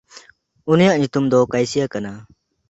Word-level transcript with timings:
ᱩᱱᱤᱭᱟᱜ 0.71 0.97
ᱧᱩᱛᱩᱢ 0.99 1.25
ᱫᱚ 1.31 1.39
ᱠᱟᱭᱥᱤᱭᱟ 1.51 1.87
ᱠᱟᱱᱟ᱾ 1.93 2.11